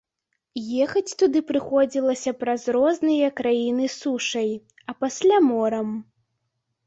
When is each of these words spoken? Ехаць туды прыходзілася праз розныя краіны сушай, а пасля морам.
Ехаць 0.83 1.15
туды 1.21 1.39
прыходзілася 1.49 2.31
праз 2.39 2.63
розныя 2.77 3.27
краіны 3.41 3.85
сушай, 3.99 4.49
а 4.93 4.95
пасля 5.03 5.37
морам. 5.51 5.89